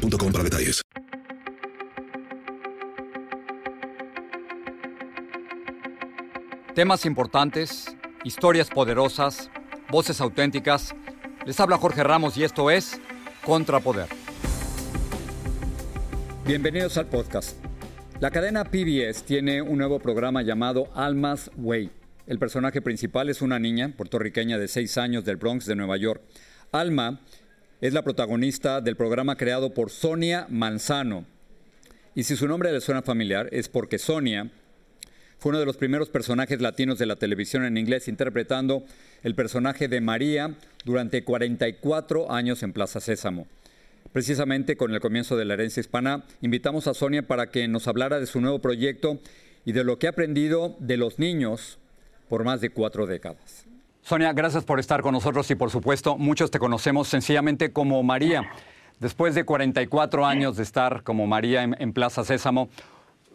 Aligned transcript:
para 0.00 0.44
detalles. 0.44 0.82
Temas 6.74 7.04
importantes, 7.04 7.94
historias 8.24 8.70
poderosas, 8.70 9.50
voces 9.90 10.20
auténticas. 10.20 10.94
Les 11.44 11.58
habla 11.60 11.76
Jorge 11.76 12.02
Ramos 12.02 12.36
y 12.36 12.44
esto 12.44 12.70
es 12.70 13.00
Contrapoder. 13.44 14.08
Bienvenidos 16.46 16.96
al 16.96 17.06
podcast. 17.06 17.56
La 18.20 18.30
cadena 18.30 18.64
PBS 18.64 19.24
tiene 19.24 19.62
un 19.62 19.78
nuevo 19.78 19.98
programa 19.98 20.42
llamado 20.42 20.88
Almas 20.94 21.50
Way. 21.56 21.90
El 22.26 22.38
personaje 22.38 22.80
principal 22.80 23.28
es 23.28 23.42
una 23.42 23.58
niña 23.58 23.92
puertorriqueña 23.96 24.58
de 24.58 24.68
6 24.68 24.98
años 24.98 25.24
del 25.24 25.36
Bronx 25.36 25.66
de 25.66 25.76
Nueva 25.76 25.96
York. 25.96 26.22
Alma 26.72 27.20
es 27.80 27.94
la 27.94 28.02
protagonista 28.02 28.80
del 28.80 28.96
programa 28.96 29.36
creado 29.36 29.72
por 29.72 29.90
Sonia 29.90 30.46
Manzano. 30.50 31.24
Y 32.14 32.24
si 32.24 32.36
su 32.36 32.46
nombre 32.46 32.72
le 32.72 32.80
suena 32.80 33.02
familiar, 33.02 33.48
es 33.52 33.68
porque 33.68 33.98
Sonia 33.98 34.50
fue 35.38 35.50
uno 35.50 35.60
de 35.60 35.66
los 35.66 35.78
primeros 35.78 36.10
personajes 36.10 36.60
latinos 36.60 36.98
de 36.98 37.06
la 37.06 37.16
televisión 37.16 37.64
en 37.64 37.78
inglés, 37.78 38.08
interpretando 38.08 38.84
el 39.22 39.34
personaje 39.34 39.88
de 39.88 40.02
María 40.02 40.54
durante 40.84 41.24
44 41.24 42.30
años 42.30 42.62
en 42.62 42.74
Plaza 42.74 43.00
Sésamo. 43.00 43.46
Precisamente 44.12 44.76
con 44.76 44.92
el 44.92 45.00
comienzo 45.00 45.38
de 45.38 45.46
la 45.46 45.54
herencia 45.54 45.80
hispana, 45.80 46.24
invitamos 46.42 46.86
a 46.86 46.94
Sonia 46.94 47.26
para 47.26 47.48
que 47.48 47.66
nos 47.68 47.88
hablara 47.88 48.20
de 48.20 48.26
su 48.26 48.42
nuevo 48.42 48.58
proyecto 48.58 49.18
y 49.64 49.72
de 49.72 49.84
lo 49.84 49.98
que 49.98 50.06
ha 50.06 50.10
aprendido 50.10 50.76
de 50.80 50.98
los 50.98 51.18
niños 51.18 51.78
por 52.28 52.44
más 52.44 52.60
de 52.60 52.70
cuatro 52.70 53.06
décadas. 53.06 53.69
Sonia, 54.02 54.32
gracias 54.32 54.64
por 54.64 54.80
estar 54.80 55.02
con 55.02 55.12
nosotros 55.12 55.50
y 55.50 55.54
por 55.54 55.70
supuesto 55.70 56.16
muchos 56.16 56.50
te 56.50 56.58
conocemos 56.58 57.08
sencillamente 57.08 57.72
como 57.72 58.02
María. 58.02 58.50
Después 58.98 59.34
de 59.34 59.44
44 59.44 60.26
años 60.26 60.56
de 60.56 60.62
estar 60.62 61.02
como 61.02 61.26
María 61.26 61.62
en, 61.62 61.92
Plaza 61.92 62.24
Sésamo, 62.24 62.68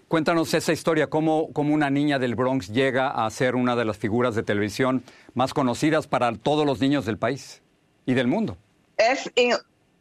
cuéntanos 0.08 0.53
esa 0.53 0.73
historia, 0.73 1.08
cómo, 1.08 1.52
cómo, 1.53 1.73
una 1.73 1.89
niña 1.89 2.19
del 2.19 2.36
Bronx 2.36 2.67
llega 2.67 3.09
a 3.09 3.30
ser 3.31 3.55
una 3.55 3.75
de 3.75 3.86
las 3.86 3.97
figuras 3.97 4.36
de 4.36 4.43
televisión 4.43 5.03
más 5.33 5.53
conocidas 5.53 6.08
para 6.08 6.31
todos 6.33 6.66
los 6.66 6.81
niños 6.81 7.05
del 7.05 7.17
país 7.17 7.63
y 8.05 8.13
del 8.13 8.27
mundo. 8.27 8.58
Es 8.97 9.31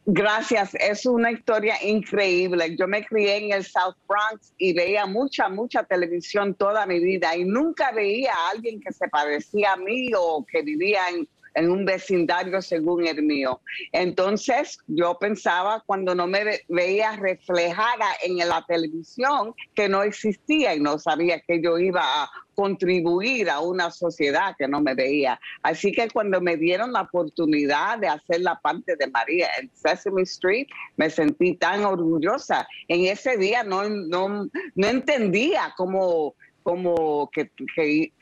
Gracias, 0.07 0.75
es 0.75 1.07
una 1.07 1.31
historia 1.31 1.83
increíble. 1.83 2.75
Yo 2.77 2.87
me 2.87 3.03
crié 3.03 3.37
en 3.37 3.53
el 3.53 3.63
South 3.63 3.95
Bronx 4.07 4.53
y 4.55 4.71
veía 4.71 5.07
mucha, 5.07 5.49
mucha 5.49 5.83
televisión 5.83 6.53
toda 6.53 6.85
mi 6.85 6.99
vida 6.99 7.35
y 7.35 7.43
nunca 7.43 7.91
veía 7.91 8.31
a 8.31 8.51
alguien 8.51 8.79
que 8.79 8.93
se 8.93 9.07
parecía 9.07 9.73
a 9.73 9.77
mí 9.77 10.11
o 10.15 10.45
que 10.45 10.61
vivía 10.61 11.09
en, 11.09 11.27
en 11.55 11.71
un 11.71 11.85
vecindario 11.85 12.61
según 12.61 13.07
el 13.07 13.23
mío. 13.23 13.61
Entonces 13.91 14.77
yo 14.87 15.17
pensaba 15.19 15.83
cuando 15.85 16.13
no 16.13 16.27
me 16.27 16.61
veía 16.67 17.15
reflejada 17.15 18.05
en 18.21 18.37
la 18.37 18.63
televisión 18.67 19.53
que 19.73 19.89
no 19.89 20.03
existía 20.03 20.75
y 20.75 20.79
no 20.79 20.99
sabía 20.99 21.39
que 21.39 21.61
yo 21.61 21.79
iba 21.79 22.01
a 22.01 22.29
contribuir 22.55 23.49
a 23.49 23.59
una 23.59 23.91
sociedad 23.91 24.55
que 24.57 24.67
no 24.67 24.81
me 24.81 24.93
veía. 24.93 25.39
Así 25.61 25.91
que 25.91 26.09
cuando 26.09 26.39
me 26.41 26.57
dieron 26.57 26.93
la 26.93 27.01
oportunidad 27.01 27.99
de 27.99 28.07
hacer 28.07 28.41
la 28.41 28.55
parte 28.59 28.95
de 28.95 29.07
María 29.07 29.49
en 29.59 29.69
Sesame 29.73 30.23
Street, 30.23 30.67
me 30.97 31.09
sentí 31.09 31.55
tan 31.55 31.83
orgullosa. 31.85 32.67
En 32.87 33.05
ese 33.05 33.37
día 33.37 33.63
no, 33.63 33.87
no, 33.89 34.49
no 34.75 34.87
entendía 34.87 35.73
cómo 35.77 36.35
como 36.65 37.29
que, 37.31 37.51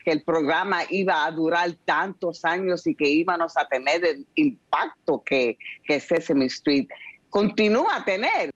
el 0.06 0.22
programa 0.24 0.82
iba 0.90 1.24
a 1.24 1.32
durar 1.32 1.72
tantos 1.86 2.44
años 2.44 2.86
y 2.86 2.94
que 2.94 3.08
íbamos 3.08 3.56
a 3.56 3.66
tener 3.70 4.04
el 4.04 4.28
impacto 4.36 5.24
que, 5.26 5.58
que 5.86 6.02
Sesame 6.02 6.48
Street 6.48 6.90
continúa 7.30 7.96
a 7.96 8.04
tener. 8.04 8.52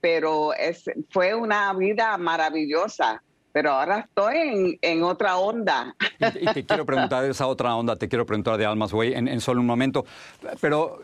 Pero 0.00 0.52
es, 0.52 0.82
fue 1.10 1.32
una 1.32 1.72
vida 1.74 2.18
maravillosa. 2.18 3.22
Pero 3.52 3.70
ahora 3.70 4.00
estoy 4.00 4.80
en, 4.82 5.02
otra 5.04 5.36
onda. 5.36 5.94
Y, 6.40 6.52
te 6.52 6.66
quiero 6.66 6.84
preguntar 6.84 7.22
de 7.22 7.30
esa 7.30 7.46
otra 7.46 7.76
onda, 7.76 7.94
te 7.94 8.08
quiero 8.08 8.26
preguntar 8.26 8.58
de 8.58 8.66
Almas 8.66 8.92
Way 8.92 9.14
en, 9.14 9.28
en 9.28 9.40
solo 9.40 9.60
un 9.60 9.66
momento. 9.66 10.04
Pero 10.60 11.02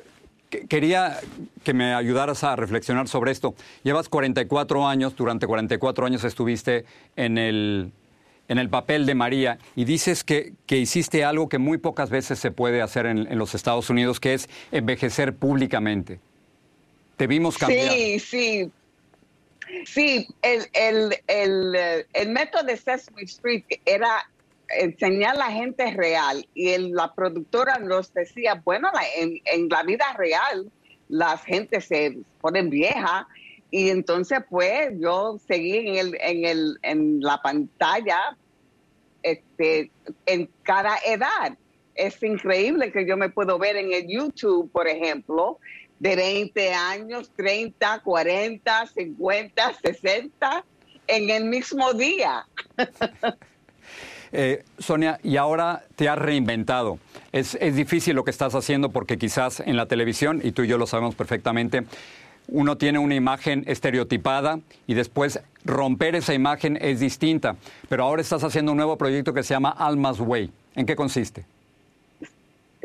quería 0.69 1.20
que 1.62 1.75
me 1.75 1.94
ayudaras 1.94 2.42
a 2.42 2.56
reflexionar 2.56 3.06
sobre 3.06 3.31
esto. 3.31 3.54
Llevas 3.84 4.09
44 4.09 4.84
años, 4.84 5.15
durante 5.15 5.47
44 5.47 6.06
años 6.06 6.25
estuviste 6.25 6.84
en 7.15 7.38
el 7.38 7.92
en 8.49 8.59
el 8.59 8.69
papel 8.69 9.07
de 9.07 9.15
María 9.15 9.59
y 9.75 9.84
dices 9.84 10.25
que, 10.25 10.55
hiciste 10.69 11.25
algo 11.25 11.49
que 11.49 11.59
muy 11.59 11.79
pocas 11.79 12.11
veces 12.11 12.39
se 12.39 12.51
puede 12.51 12.83
hacer 12.83 13.07
en, 13.07 13.39
los 13.39 13.55
Estados 13.55 13.91
Unidos, 13.91 14.21
que 14.21 14.34
es 14.34 14.49
envejecer 14.73 15.34
públicamente. 15.34 16.21
Te 17.17 17.27
vimos 17.27 17.59
cambiar. 17.59 17.93
Sí, 17.93 18.19
sí. 18.19 18.71
Sí, 19.84 20.29
el, 20.43 21.12
método 22.29 22.62
de 22.62 22.77
Sesame 22.77 23.23
Street 23.23 23.65
era 23.84 24.29
enseñar 24.69 25.34
a 25.34 25.39
la 25.39 25.51
gente 25.51 25.93
real 25.93 26.47
y 26.55 26.77
la 26.78 27.13
productora 27.15 27.78
nos 27.78 28.13
decía, 28.13 28.61
bueno, 28.65 28.91
en, 29.17 29.69
la 29.69 29.83
vida 29.83 30.05
real 30.17 30.71
la 31.09 31.37
gente 31.39 31.81
se 31.81 32.19
pone 32.41 32.63
vieja 32.63 33.27
y 33.76 33.91
entonces, 33.91 34.38
pues, 34.48 34.88
yo 34.98 35.38
seguí 35.47 35.76
en, 35.76 35.97
el, 35.97 36.19
en, 36.22 36.44
el, 36.47 36.78
en 36.81 37.20
la 37.20 37.42
pantalla 37.42 38.34
este, 39.22 39.91
en 40.25 40.48
cada 40.62 40.97
edad. 41.04 41.59
Es 41.94 42.22
increíble 42.22 42.91
que 42.91 43.06
yo 43.06 43.19
me 43.19 43.28
puedo 43.28 43.59
ver 43.59 43.76
en 43.76 43.92
el 43.92 44.09
YouTube, 44.09 44.72
por 44.72 44.88
ejemplo, 44.88 45.59
de 45.98 46.16
20 46.16 46.72
años, 46.72 47.31
30, 47.36 48.00
40, 48.00 48.86
50, 48.86 49.75
60, 49.75 50.65
en 51.06 51.28
el 51.28 51.44
mismo 51.44 51.92
día. 51.92 52.47
Eh, 54.32 54.65
Sonia, 54.81 55.20
y 55.22 55.36
ahora 55.36 55.84
te 55.94 56.09
has 56.09 56.19
reinventado. 56.19 56.98
Es, 57.31 57.56
es 57.60 57.76
difícil 57.76 58.16
lo 58.16 58.25
que 58.25 58.32
estás 58.32 58.56
haciendo 58.56 58.91
porque 58.91 59.19
quizás 59.19 59.60
en 59.60 59.76
la 59.76 59.86
televisión, 59.86 60.41
y 60.42 60.50
tú 60.50 60.62
y 60.62 60.66
yo 60.66 60.78
lo 60.78 60.86
sabemos 60.86 61.15
perfectamente, 61.15 61.84
uno 62.49 62.77
tiene 62.77 62.99
una 62.99 63.15
imagen 63.15 63.65
estereotipada 63.67 64.61
y 64.87 64.95
después 64.95 65.41
romper 65.65 66.15
esa 66.15 66.34
imagen 66.34 66.79
es 66.81 67.01
distinta. 67.01 67.57
Pero 67.89 68.05
ahora 68.05 68.23
estás 68.23 68.45
haciendo 68.45 68.73
un 68.73 68.79
nuevo 68.79 68.97
proyecto 68.97 69.34
que 69.34 69.43
se 69.43 69.55
llama 69.55 69.71
Almas 69.71 70.21
Way. 70.21 70.51
¿En 70.75 70.87
qué 70.87 70.95
consiste? 70.95 71.45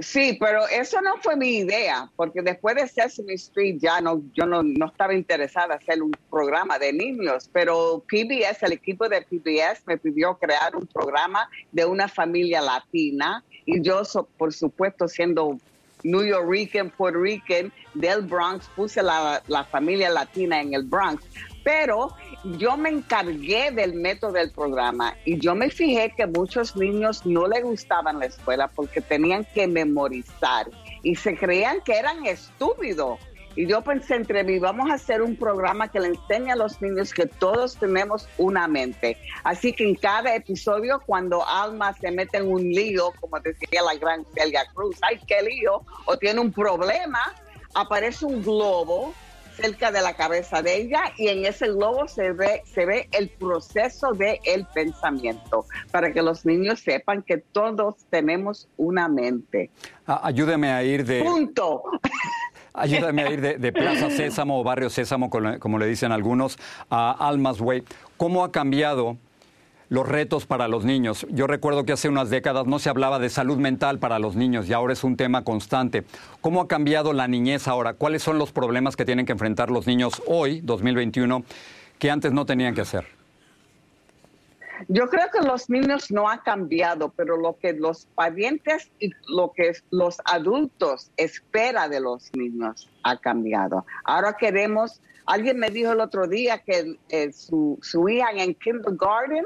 Sí, 0.02 0.36
pero 0.40 0.68
eso 0.68 1.00
no 1.02 1.18
fue 1.18 1.36
mi 1.36 1.58
idea, 1.58 2.10
porque 2.16 2.42
después 2.42 2.76
de 2.76 2.88
Sesame 2.88 3.34
Street 3.34 3.78
ya 3.80 4.02
no, 4.02 4.24
yo 4.34 4.48
no, 4.48 4.64
no 4.64 4.88
estaba 4.88 5.14
interesada 5.14 5.76
en 5.76 5.82
hacer 5.82 6.02
un 6.02 6.12
programa 6.30 6.80
de 6.80 6.92
niños, 6.92 7.48
pero 7.54 8.04
PBS, 8.08 8.64
el 8.64 8.72
equipo 8.72 9.08
de 9.08 9.22
PBS 9.22 9.84
me 9.86 10.00
pidió 10.00 10.36
crear 10.38 10.76
un 10.76 10.88
programa 10.88 11.48
de 11.72 11.86
una 11.86 12.08
familia 12.08 12.62
latina 12.62 13.44
y 13.66 13.82
yo, 13.82 14.02
por 14.38 14.54
supuesto, 14.54 15.08
siendo 15.08 15.60
New 16.04 16.24
Yorker, 16.24 16.92
Puerto 16.92 17.20
Rican, 17.20 17.72
del 17.94 18.22
Bronx, 18.22 18.68
puse 18.76 19.02
la, 19.02 19.42
la 19.48 19.64
familia 19.64 20.10
latina 20.10 20.62
en 20.62 20.74
el 20.74 20.84
Bronx. 20.84 21.24
Pero 21.64 22.16
yo 22.58 22.76
me 22.76 22.90
encargué 22.90 23.72
del 23.72 23.94
método 23.94 24.32
del 24.32 24.52
programa 24.52 25.16
y 25.26 25.38
yo 25.38 25.54
me 25.54 25.70
fijé 25.70 26.12
que 26.16 26.26
muchos 26.26 26.76
niños 26.76 27.26
no 27.26 27.48
les 27.48 27.64
gustaban 27.64 28.20
la 28.20 28.26
escuela 28.26 28.68
porque 28.68 29.02
tenían 29.02 29.46
que 29.54 29.68
memorizar 29.68 30.70
y 31.04 31.16
se 31.16 31.38
creían 31.38 31.82
que 31.82 31.94
eran 31.94 32.26
estúpidos 32.26 33.20
y 33.56 33.68
yo 33.68 33.82
pensé 33.82 34.16
entre 34.16 34.44
mí, 34.44 34.60
vamos 34.60 34.90
a 34.90 34.96
hacer 34.96 35.22
un 35.22 35.36
programa 35.36 35.90
que 35.90 36.00
le 36.00 36.08
enseñe 36.08 36.52
a 36.52 36.56
los 36.56 36.82
niños 36.82 37.14
que 37.14 37.26
todos 37.26 37.76
tenemos 37.76 38.28
una 38.38 38.68
mente. 38.68 39.18
Así 39.44 39.74
que 39.74 39.88
en 39.88 39.96
cada 39.96 40.36
episodio, 40.36 41.02
cuando 41.06 41.46
Alma 41.48 41.94
se 41.94 42.12
mete 42.12 42.38
en 42.38 42.52
un 42.52 42.62
lío, 42.62 43.12
como 43.20 43.40
decía 43.40 43.82
la 43.82 43.96
gran 43.96 44.26
Celia 44.34 44.64
Cruz, 44.74 44.98
ay, 45.02 45.20
qué 45.28 45.42
lío, 45.42 45.82
o 46.06 46.18
tiene 46.18 46.40
un 46.40 46.52
problema, 46.52 47.34
aparece 47.74 48.26
un 48.26 48.42
globo 48.42 49.14
cerca 49.56 49.92
de 49.92 50.02
la 50.02 50.14
cabeza 50.16 50.62
de 50.62 50.78
ella 50.78 51.04
y 51.18 51.28
en 51.28 51.46
ese 51.46 51.68
globo 51.68 52.08
se 52.08 52.32
ve, 52.32 52.64
se 52.66 52.86
ve 52.86 53.10
el 53.12 53.30
proceso 53.30 54.14
del 54.14 54.40
el 54.46 54.66
pensamiento 54.74 55.66
para 55.92 56.12
que 56.12 56.22
los 56.22 56.46
niños 56.46 56.80
sepan 56.80 57.22
que 57.22 57.38
todos 57.38 57.96
tenemos 58.10 58.68
una 58.78 59.08
mente. 59.08 59.70
ayúdeme 60.06 60.72
a 60.72 60.84
ir 60.84 61.06
de... 61.06 61.22
Punto. 61.22 61.84
Ayúdame 62.74 63.24
a 63.24 63.32
ir 63.32 63.60
de, 63.60 63.72
Plaza 63.72 64.10
Sésamo 64.10 64.60
o 64.60 64.64
Barrio 64.64 64.90
Sésamo, 64.90 65.30
como 65.30 65.80
le 65.80 65.88
dicen 65.88 66.12
algunos, 66.12 66.58
a 66.90 67.12
Almas 67.28 67.60
Way. 67.62 67.84
¿Cómo 68.18 68.44
ha 68.44 68.52
cambiado 68.52 69.18
los 69.90 70.08
retos 70.08 70.46
para 70.46 70.68
los 70.68 70.86
niños? 70.86 71.26
Yo 71.30 71.48
recuerdo 71.48 71.86
que 71.86 71.94
hace 71.94 72.10
unas 72.10 72.30
décadas 72.30 72.66
no 72.68 72.80
se 72.80 72.90
hablaba 72.90 73.20
de 73.20 73.30
salud 73.30 73.58
mental 73.58 74.00
para 74.00 74.20
los 74.20 74.36
niños 74.36 74.68
y 74.70 74.74
ahora 74.74 74.94
es 74.94 75.04
un 75.04 75.18
tema 75.18 75.44
constante. 75.44 76.04
¿Cómo 76.42 76.62
ha 76.62 76.68
cambiado 76.68 77.14
la 77.14 77.28
niñez 77.28 77.68
ahora? 77.68 77.94
¿Cuáles 77.94 78.24
son 78.24 78.38
los 78.38 78.52
problemas 78.52 78.96
que 78.96 79.06
tienen 79.06 79.26
que 79.26 79.34
enfrentar 79.34 79.70
los 79.70 79.88
niños 79.88 80.22
hoy, 80.28 80.62
2021, 80.62 81.44
que 82.00 82.12
antes 82.12 82.32
no 82.32 82.46
tenían 82.46 82.74
que 82.74 82.82
hacer? 82.82 83.21
Yo 84.88 85.10
creo 85.10 85.30
que 85.32 85.46
los 85.46 85.70
niños 85.70 86.12
no 86.12 86.28
han 86.30 86.40
cambiado, 86.40 87.10
pero 87.16 87.38
lo 87.38 87.58
que 87.58 87.74
los 87.74 88.06
parientes 88.16 88.92
y 89.00 89.12
lo 89.28 89.52
que 89.52 89.74
los 89.90 90.18
adultos 90.26 91.12
espera 91.18 91.88
de 91.88 92.00
los 92.00 92.34
niños 92.36 92.90
ha 93.04 93.18
cambiado. 93.18 93.86
Ahora 94.04 94.34
queremos, 94.34 95.02
alguien 95.26 95.60
me 95.60 95.70
dijo 95.70 95.92
el 95.92 96.00
otro 96.00 96.28
día 96.28 96.60
que 96.60 96.98
eh, 97.10 97.32
su, 97.34 97.78
su 97.82 98.10
hija 98.10 98.32
en 98.32 98.54
kindergarten 98.56 99.46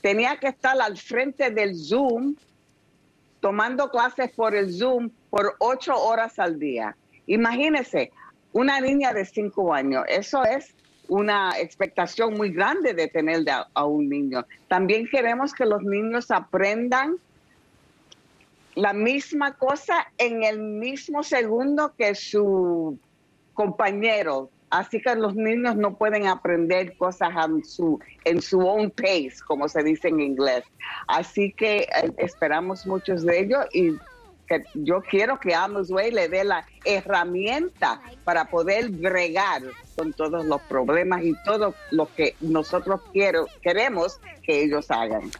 tenía 0.00 0.36
que 0.38 0.48
estar 0.48 0.80
al 0.80 0.96
frente 0.96 1.50
del 1.50 1.76
Zoom 1.76 2.34
tomando 3.40 3.90
clases 3.90 4.30
por 4.32 4.54
el 4.54 4.72
Zoom 4.72 5.10
por 5.30 5.54
ocho 5.58 5.94
horas 5.96 6.38
al 6.38 6.58
día. 6.58 6.96
Imagínese, 7.26 8.12
una 8.52 8.80
niña 8.80 9.12
de 9.12 9.24
cinco 9.24 9.74
años, 9.74 10.04
eso 10.08 10.44
es 10.44 10.74
una 11.08 11.58
expectación 11.58 12.34
muy 12.34 12.50
grande 12.50 12.94
de 12.94 13.08
tener 13.08 13.44
a, 13.50 13.84
un 13.84 14.08
niño. 14.08 14.46
También 14.68 15.08
queremos 15.10 15.52
que 15.52 15.66
los 15.66 15.82
niños 15.82 16.30
aprendan 16.30 17.16
la 18.74 18.92
misma 18.92 19.54
cosa 19.54 20.06
en 20.18 20.42
el 20.42 20.58
mismo 20.58 21.22
segundo 21.22 21.92
que 21.96 22.14
su 22.14 22.98
compañero. 23.52 24.50
Así 24.70 25.00
que 25.00 25.14
los 25.14 25.36
niños 25.36 25.76
no 25.76 25.94
pueden 25.94 26.26
aprender 26.26 26.96
cosas 26.96 27.30
en 27.46 27.64
su, 27.64 28.00
en 28.24 28.42
su 28.42 28.58
own 28.58 28.90
pace, 28.90 29.36
como 29.46 29.68
se 29.68 29.84
dice 29.84 30.08
en 30.08 30.18
inglés. 30.18 30.64
Así 31.06 31.52
que 31.52 31.82
eh, 31.82 32.12
esperamos 32.16 32.84
muchos 32.84 33.24
de 33.24 33.40
ellos 33.40 33.64
y 33.72 33.92
que 34.46 34.64
yo 34.74 35.00
quiero 35.00 35.38
que 35.38 35.54
Amosway 35.54 36.10
le 36.10 36.28
dé 36.28 36.44
la 36.44 36.66
herramienta 36.84 38.00
para 38.24 38.46
poder 38.46 38.90
bregar 38.90 39.62
con 39.96 40.12
todos 40.12 40.44
los 40.44 40.60
problemas 40.62 41.22
y 41.22 41.34
todo 41.44 41.74
lo 41.90 42.08
que 42.14 42.36
nosotros 42.40 43.00
quiero, 43.12 43.46
queremos 43.62 44.20
que 44.42 44.64
ellos 44.64 44.90
hagan. 44.90 45.30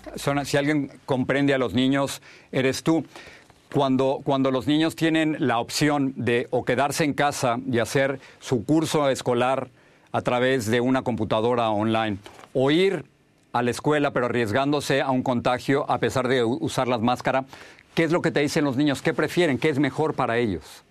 si 0.44 0.56
alguien 0.56 0.90
comprende 1.04 1.54
a 1.54 1.58
los 1.58 1.74
niños, 1.74 2.22
eres 2.52 2.82
tú. 2.82 3.04
Cuando, 3.72 4.20
cuando 4.22 4.52
los 4.52 4.68
niños 4.68 4.94
tienen 4.94 5.36
la 5.40 5.58
opción 5.58 6.12
de 6.16 6.46
o 6.50 6.64
quedarse 6.64 7.02
en 7.02 7.12
casa 7.12 7.58
y 7.68 7.80
hacer 7.80 8.20
su 8.38 8.64
curso 8.64 9.08
escolar 9.08 9.68
a 10.12 10.22
través 10.22 10.66
de 10.66 10.80
una 10.80 11.02
computadora 11.02 11.70
online 11.70 12.18
o 12.52 12.70
ir 12.70 13.04
a 13.52 13.62
la 13.62 13.72
escuela 13.72 14.12
pero 14.12 14.26
arriesgándose 14.26 15.00
a 15.00 15.10
un 15.10 15.24
contagio 15.24 15.90
a 15.90 15.98
pesar 15.98 16.28
de 16.28 16.44
usar 16.44 16.86
las 16.86 17.00
máscaras, 17.00 17.46
¿Qué 17.94 18.04
es 18.04 18.12
lo 18.12 18.20
que 18.22 18.30
te 18.30 18.40
dicen 18.40 18.64
los 18.64 18.76
niños? 18.76 19.00
¿Qué 19.00 19.14
prefieren? 19.14 19.58
¿Qué 19.58 19.68
es 19.68 19.78
mejor 19.78 20.14
para 20.14 20.36
ellos? 20.36 20.82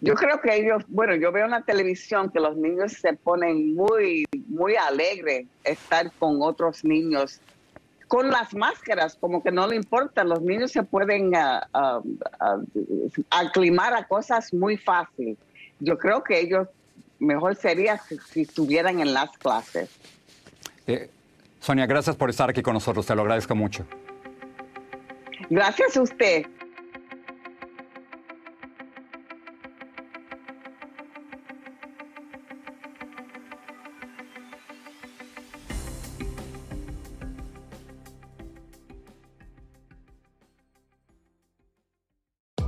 Yo 0.00 0.14
creo 0.14 0.40
que 0.40 0.54
ellos, 0.56 0.82
bueno, 0.88 1.14
yo 1.14 1.30
veo 1.30 1.44
en 1.44 1.52
la 1.52 1.62
televisión 1.62 2.30
que 2.30 2.40
los 2.40 2.56
niños 2.56 2.92
se 2.92 3.12
ponen 3.12 3.74
muy, 3.74 4.24
muy 4.48 4.74
alegres 4.74 5.46
estar 5.64 6.10
con 6.18 6.42
otros 6.42 6.84
niños 6.84 7.40
con 8.08 8.28
las 8.28 8.52
máscaras, 8.52 9.16
como 9.18 9.42
que 9.42 9.50
no 9.50 9.66
le 9.66 9.74
importa, 9.74 10.22
los 10.22 10.42
niños 10.42 10.70
se 10.70 10.82
pueden 10.82 11.32
uh, 11.34 12.00
uh, 12.02 13.24
aclimar 13.30 13.94
a 13.94 14.06
cosas 14.06 14.52
muy 14.52 14.76
fácil. 14.76 15.38
Yo 15.80 15.96
creo 15.96 16.22
que 16.22 16.38
ellos 16.38 16.68
mejor 17.18 17.56
sería 17.56 17.98
si, 17.98 18.42
estuvieran 18.42 19.00
en 19.00 19.14
las 19.14 19.30
clases. 19.38 19.88
Eh, 20.86 21.08
Sonia, 21.58 21.86
gracias 21.86 22.14
por 22.14 22.28
estar 22.28 22.50
aquí 22.50 22.60
con 22.60 22.74
nosotros, 22.74 23.06
te 23.06 23.14
lo 23.14 23.22
agradezco 23.22 23.54
mucho. 23.54 23.86
Gracias 25.50 25.96
a 25.96 26.02
usted. 26.02 26.46